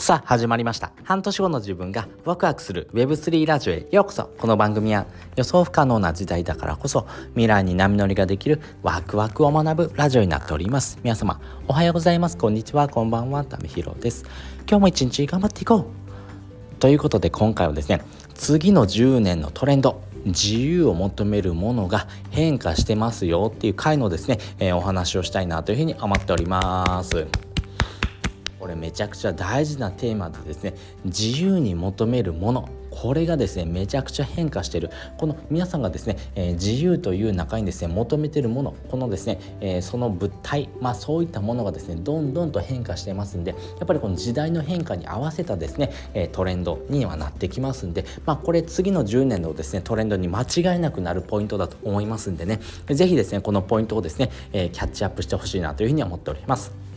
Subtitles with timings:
[0.00, 0.92] さあ始まりました。
[1.04, 4.30] 半年後の自分がワクワクする Web3 ラジオへようこそ。
[4.38, 5.04] この番組は
[5.36, 10.98] 予想不可能な時代だからこそ未来に波乗りができるワクワクを学ぶラジオになっております。
[11.02, 11.38] 皆様
[11.68, 12.38] おはようございます。
[12.38, 12.88] こんにちは。
[12.88, 13.44] こんばんは。
[13.44, 14.24] ためひろです。
[14.66, 15.84] 今日も一日頑張っていこう。
[16.78, 18.00] ということで今回はですね
[18.32, 27.49] 次の10年のトレンド自由を求めるものが変化してますよっていう回のですね、えー、お話をしたいなというふうに思っております。
[28.60, 30.74] これめちゃくちゃ大事なテーマでですね
[31.04, 32.68] 自由に求めるもの。
[32.90, 34.90] これがですねめちゃくちゃ変化している。
[35.16, 38.74] この皆さんがですね、えー、自由という中にですね求めているもの。
[38.90, 40.68] このですね、えー、その物体。
[40.80, 52.60] まあそういったものがですねどんどんと変化してますんでやっぱりこの時代の変化に合わせたですね、え、トレンドにはなってきますんでまあこれ次の10年のですねトレンドに間違いなくなるポイントだと思いますんでね。
[52.88, 56.89] 是非ですねこのポイントをですね、えキャッチアップしてほしいなというふうに思っております。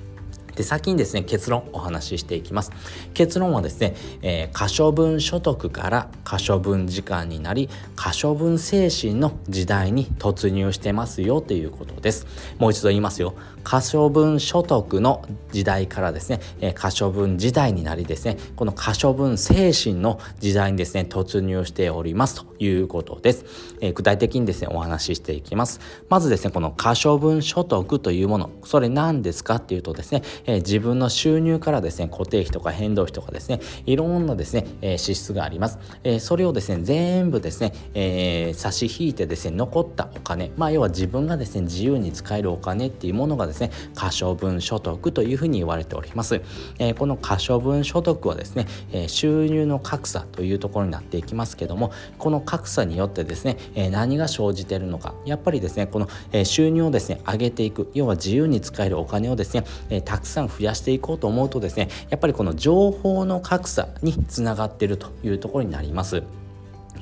[0.55, 2.71] で先にですね結論お話ししていきます。
[3.13, 12.27] 結論はですね、えー、可処分所得から可処分時間になり可処分精神の時代に突入してますよということです。
[12.57, 13.33] もう一度言いますよ。
[13.63, 22.52] 可処分所得の時代からですね、えー、可処分時代になりですねこの可処分精神の時代にですね突入しておりますと。
[22.63, 23.45] いうことです、
[23.81, 25.79] えー、具体的にですねお話ししていきます。
[26.09, 28.49] まずですねこの可処分所得というもの。
[28.63, 40.51] それ何ですかっていうとですねえー、自分の収入からですね固定費とか変動費とかですねいろんなですね、え、支出があります、え、それをですね全部ですね、え、差し引いてですね残ったお金。
[40.57, 46.41] まあ要は自分がですね自由に使えるお金っていうものがですね可処分所得というふうに言われております、
[46.79, 66.21] え、この可処分所得はですね、え、収入の格差というところになっていきますけどもこの格差によってですね、え、何が生じているのかやっぱりですねこの、え、収入をですね上げていく要は自由に使えるお金をですね、え、たくさん増やしていこうと思うとですねやっぱりこの情報の格差につながっているというところになります。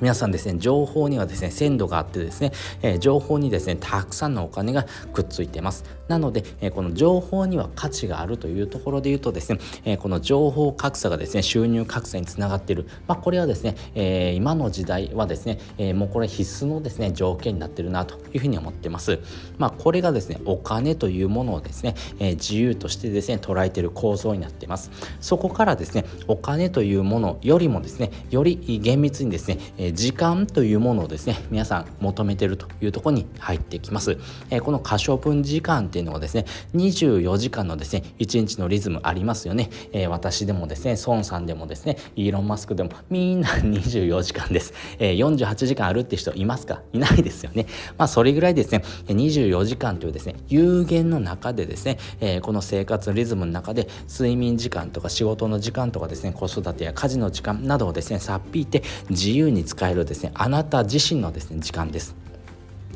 [0.01, 2.51] 皆さんですね情報にはですね鮮度があってですね、
[2.81, 5.85] えー、情報にですねたくさんのお金がくっついてます。
[6.07, 19.19] なので、えー、この情報には価値があるというところで言うとですね、えー、この情報格差がですね収入格差につながっている、まあ、これはですね、え今の時代はですね、えもうこれ必須のですね条件になってるなというふうに思ってます。
[19.57, 24.91] まあこれがですねお金というものをですね、え自由としてですね捉えている構造になっています。
[25.21, 34.17] そこからですねお金というものよりもですねより厳密にですね、え時間というものをですね皆さん求めてるというところに入ってきます、
[34.49, 46.81] え、この可処分時間っていうのはですね24時間のですね1日のリズムありますよね、え、私でもですね孫さんでもですねイーロン・マスクでもみんな24時間です、え、48時間あるって人いますか？
[46.93, 47.65] いないですよね。
[47.97, 62.15] まあそれぐらいですね24時間というですね有限の中でですね、え、この生活リズムの中で睡眠時間とか仕事の時間とかですね子育てや家事の時間などをですねさっぴいて自由に使使えるですねあなた自身のですね時間です。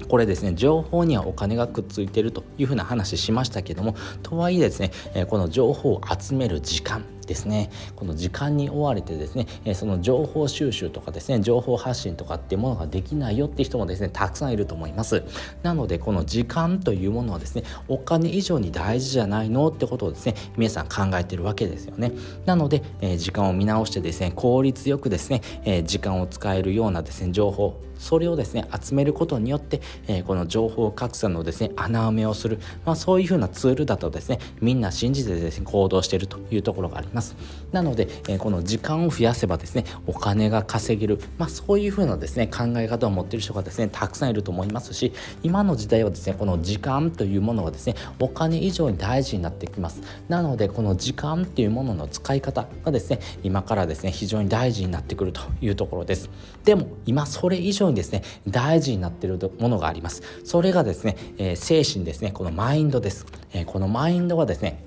[0.08, 4.92] これですね情報にはお金がくっついてるというふうな話しましたけどもとはいえですね
[5.30, 7.70] この情報を集める時間ですね。
[7.96, 15.24] この時間に追われてですねその情報収集とかですね情報発信とかっていうものができないよって人もですねたくさんいると思います。
[15.64, 22.12] なのでこの時間というものはですねお金以上に大事じゃないのってことをですね皆さん考えてるわけですよね。
[22.46, 37.15] なので、え時間を見直してですね効率よくですね、え時間を使えるようなですね情報それをですね集めることによって、えこの情報格差のですね穴埋めをする、まあ、そういうふうなツールだとですねみんな信じてですね行動してるというところがあります。
[37.16, 37.36] ます。
[37.72, 50.02] なので、えー、この時間を増やせばですねお金が稼げる、まあ、そういうふうなですね考え方を持っている人がですねたくさんいると思いますし今の時代はですねこの時間というものがですねお金以上に大事になってきます。
[50.30, 56.30] なのでこの時間っていうものの使い方がですね今からですね非常に大事になってくるというところです。
[56.64, 60.22] でも今それ以上にですね大事になっているものがあります。
[60.44, 64.85] それがですね、えー、精神ですねこのマインドです、えー、このマインドはですね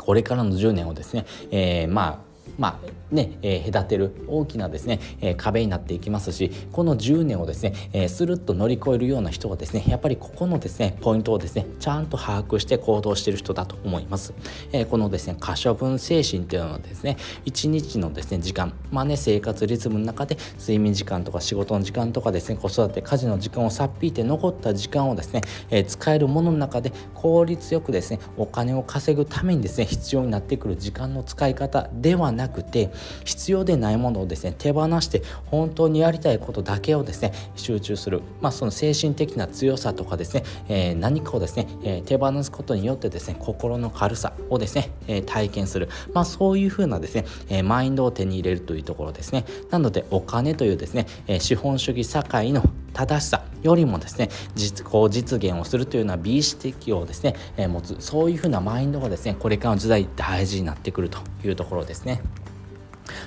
[0.00, 14.34] これからの10年をですね、えー、まあまあね、えー、隔てる大きなですね、えー、壁になっていきますしこの10年をですね、えー、スルッと乗り越えるような人はですねやっぱりここのですねポイントをですねちゃんと把握して行動している人だと思います、
[14.72, 17.16] えー、このですね可処分精神っていうのはですね
[17.46, 32.90] 1日のですね時間まあね生活リズムの中で睡眠時間とか仕事の時間とかですね子育て家事の時間をさっぴいて残った時間をですね、えー、使えるものの中で効率よくですねお金を稼ぐためにですね必要になってくる時間の使い方ではななくて
[33.24, 49.44] 必要でないものをですね手放して本当にやりたいことだけをですね集中する、まあ、その精神的な強さとかですね、えー、何かをですね、えー、手放すことによってですね心の軽さをですね、えー、体験する、まあ、そういうふうなですね、えマインドを手に入れるというところですね。
[49.70, 52.62] なのでお金というですね、え資本主義社会の
[52.92, 62.22] 正しさよりもですね実行実現をするというような美意識をですね、え持つそういうふうなマインドがですねこれからの時代大事になってくるというところですね。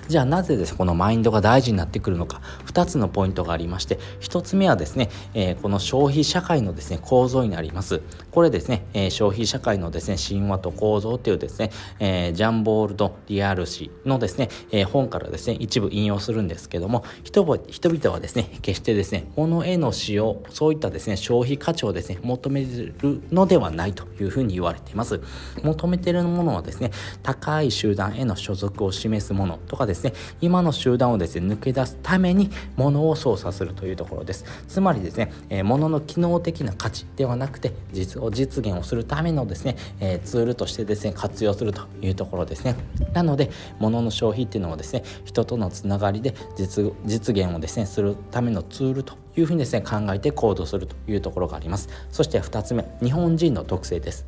[0.08, 8.02] じゃあなぜですこのマインドが大事になってくるのか2つのポイントがありまして1つ目はですね、えー、この消費社会のですね構造になります
[8.34, 11.70] これですね、えー、消費社会のですね神話と構造っていうですね、
[12.00, 25.22] えー、ジャンボールド・リアル氏のですね、え本からですね一部引用するんですけども人々はですね決してですね物への使用そういったですね消費価値をですね求めるのではないというふうに言われています。
[25.62, 26.90] 求めているものはですね
[27.22, 34.44] 高い集団への所属を示すものとかですね今の集団をですね抜け出すために物を操作するというところです。
[34.68, 42.76] つまりですね、えー、物の機能的な価値ではなくて実を実現をするためのですね、えー、ツールとしてですね活用するというところですね。
[43.14, 43.50] なので
[43.80, 51.90] 物の消費っていうのはですね人とのつながりで実実現をですねするためのツールというふうにですね考えて行動するというところがあります。
[52.12, 54.26] そして2つ目日本人の特性です。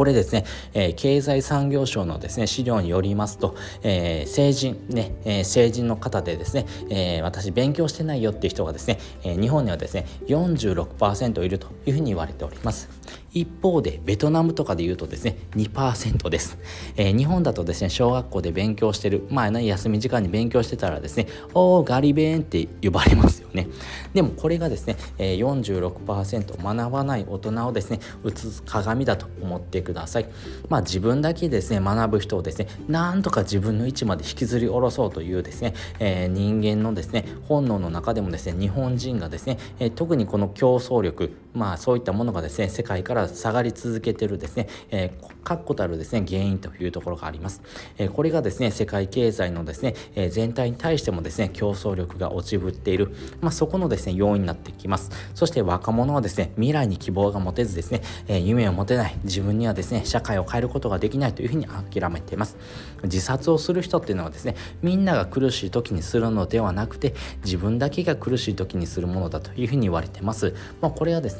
[0.00, 12.88] これですね、えー、経済産業省のですね資料によりますと、えー、成人ね、えー、成人の方でですね、え、私勉強してないよっていう人がですね、え、日本にはですね46%いるというふうに言われております。
[13.32, 16.58] 一方でベトナムとかで言うとですね2%です、
[16.96, 23.68] えー、日本だとですね小学校で勉強してるまあ休み時間に勉強してたらですねおおガリベーンって呼ばれますよね。
[24.14, 30.28] でもこれがですね、えー、46%学ばない大人をですね映す鏡だと思ってくください。
[30.68, 47.62] まあ自分だけですね学ぶ人をですねなんとか自分の位置まで引きずり下ろそうというですね、えー、人間のですね本能の中でもですね日本人がですね、えー、特にこの競争力まあそういったものがですね世界から下がり続けてるですね、えー、確固たるですね原因というところがあります、
[47.98, 55.10] えー、これがですね世界経済のですね、えー、全体に対してもですね競争力が落ちぶっている、まあ、そこのですね要因になってきます。
[55.34, 59.16] そして若者はですね未来に希望が持てずですね、えー、夢を持てない。
[59.24, 62.56] 自分にはですね社会を変えることができないというふうに諦めています。
[63.04, 67.14] 自殺をする人っていうのはですねみんなが苦しい時にするのではなくて
[67.44, 71.39] 自分だけが苦しい時にするものだというふうに言われてます、まあ、これはです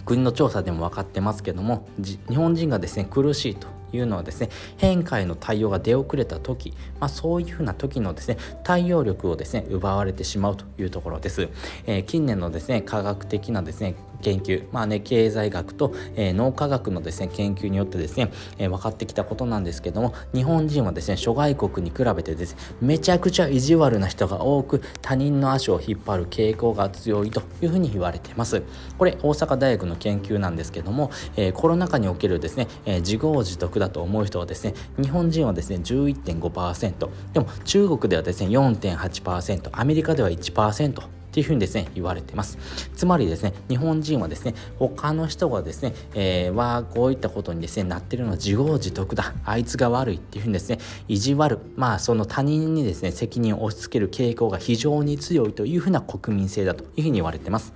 [0.00, 3.68] 国の調査でも分かってますけども日本人がですね苦しいと。
[3.92, 11.48] いうのはですね変化への対応が出遅れた時、まあ、そういうふうな時のですね対応力をですね奪われてしまうというところです、
[11.86, 28.62] えー、近年のですね科学的なですね研究まあね経済学と、えー、脳科学のですね研究によってですね、えー、分かってきたことなんですけども日本人はですね諸外国に比べてですねめちゃくちゃ意地悪な人が多く他人の足を引っ張る傾向が強いというふうに言われています。
[28.96, 41.02] これ大阪大学の研究なんですけども、えー、コロナ禍におけるですね、えー、自業自得だと思う人はですね日本人はですね11.5%でも中国ではですね4.8%アメリカでは1%
[41.32, 42.58] っていうふうにですね言われてます。
[42.94, 49.32] つまりですね日本人はですね他の人がですね、えー、はこういったことにですねなってるのは自業自得だ。
[49.46, 51.58] あいつが悪いっていうふうにですね意地悪。
[51.76, 57.72] まあその他人にですね責任を押し付ける傾向が非常に強いというふうな国民性だというふうに言われてます。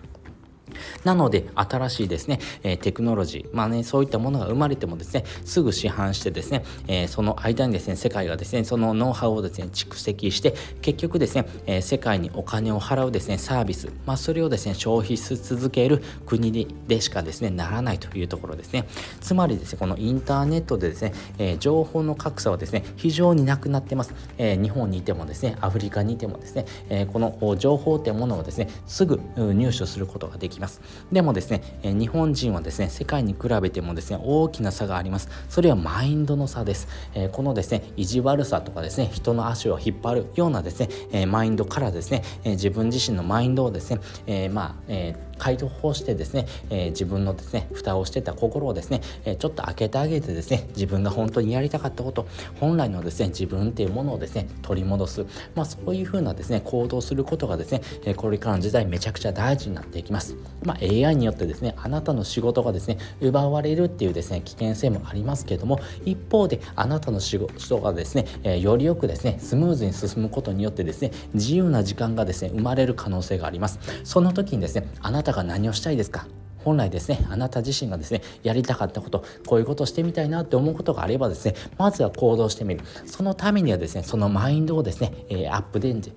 [1.04, 18.86] なので新しいですね、えー、テクノロジーまあねそういったものが生まれてもですねすぐ市販してですね、えー、その間にですね世界がですねそのノウハウをですね蓄積して結局ですね、えー、世界にお金を払うですねサービスまあそれをですね消費し続ける国でしかですねならないというところですね。
[19.20, 30.65] つまりですねこのインターネットでですね、えー、情報の格差はですね非常になくなってます、えー、日本にいてもですねアフリカにいてもですね、えー、この情報ってものをですねすぐ入手することができます。
[31.12, 35.28] でもですね、え日本人はですね世界に比べてもですね大きな差があります。
[35.48, 52.26] それはマインドの差です、えこのですね意地悪さとかですね人の足を引っ張るようなですね、えマインドからですね、え自分自身のマインドをですね、えまあ、えー解放してですね、え、自分のですね蓋をしてた心をですね、え、ちょっと開けてあげてですね自分が本当にやりたかったこと
[52.60, 55.26] 本来のですね自分っていうものをですね取り戻す。
[55.54, 60.36] まあそういうふうなですね行動することがですね、え、これからの時代めちゃくちゃ大事になっていきます。
[60.62, 73.78] まあ AI によってですねあなたの仕事がですね奪われるっていうですね危険性もありますけども一方であなたの仕事がですね、え、よりよくですねスムーズに進むことによってですね自由な時間がですね生まれる可能性があります。
[74.04, 76.26] その時にですねあなたが何をしたいですか？
[76.64, 82.80] 本来ですねあなた自身がですねやりたかったことこういうことをしてみたいなって思うことがあればですねまずは行動してみる。
[83.04, 86.10] そのためにはですねそのマインドをですね、えー、アップデート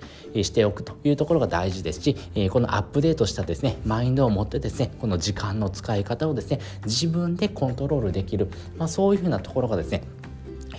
[0.44, 10.02] しておくというところが大事ですし、えー、このアップデートしたですねマインドを持ってですねこの時間の使い方をですね自分でコントロールできる、まあ、そういうふうなところがですね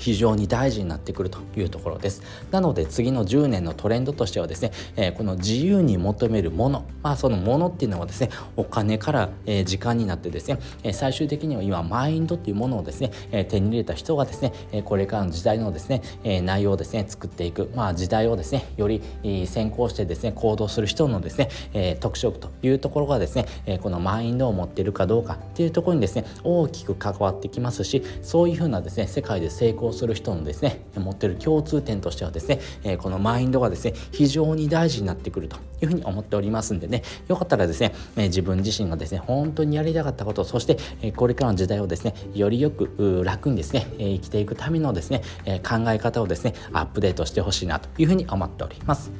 [0.01, 2.23] 非常に大事になってくるというところです。
[2.51, 17.71] なので次の10年のトレンドとしてはですね、え、この自由に求めるものまあそのものっていうのはですねお金から、え、時間になってですね、え、最終的には今マインドっていうものをですね、え手に入れた人がですね、えこれからの時代のですね、え内容をですね作っていく。
[17.75, 19.03] まあ時代をですねより
[19.47, 49.11] 先行してですね行動する人のですね、え特色というところがですね、えこのマインドを持っているかどうかっていうところにですね大きく関わってきますしそういうふうなですね世界で成功する人のですね持ってる共通点としてはですね、えこのマインドがですね非常に大事になってくるというふうに思っておりますんでねよかったらですね、え自分自身がですね本当にやりたかったことそして、えこれからの時代をですねよりよく楽にですね、え生きていくためのですね、え考え方をですねアップデートしてほしいなというふうに思っております。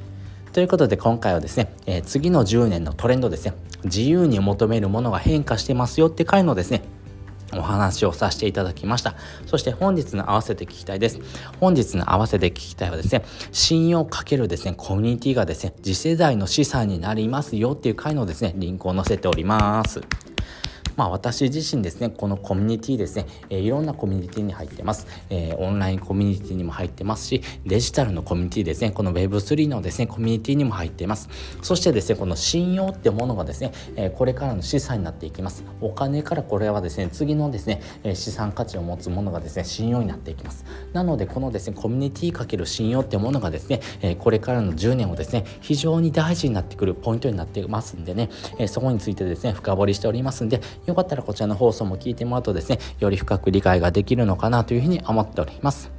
[0.53, 3.53] ということで今回はですね、え、次の10年のトレンドですね
[3.85, 6.81] 自由に求めるものが変化してますよって回のですね
[7.55, 9.15] お話をさせていただきました。
[9.45, 11.19] そして本日の合わせて聞きたいです。
[11.59, 20.01] 本日の合わせて聞きたいはですね、信用かけるですね、コミュニティがですね、次世代の資産になりますよっていう回のですね、リンクを載せております。
[20.95, 31.29] まあ、私自身ですねこのコミュニティですね、え、いろんなコミュニティに入ってます、え、オンラインコミュニティにも入ってますしデジタルのコミュニティですねこの Web3 のですねコミュニティにも入っています。
[31.61, 35.63] そしてですねこの信用ってものがですね、え、これからの資産になっていきます。
[35.79, 40.65] お金からこれはですね次のですね、え資産価値を持つものがですね信用になっていきます。
[40.93, 55.91] なのでこのですねコミュニティかける信用ってものがですね、えこれからの10年をですね非常に大事になってくるポイントになっていますんでね、えそこについてですね深掘りしておりますんでよかったらこちらの放送も聞いてもらうとですね、より深く理解ができるのかなというふうに思っております。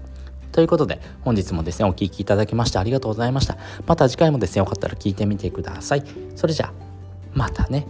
[0.50, 3.56] ということで、本日もですね、お聴きいただきましてありがとうございました。
[3.86, 6.04] また次回もですね、よかったら聞いてみてください。
[6.36, 6.72] それじゃあ、
[7.32, 7.86] またね。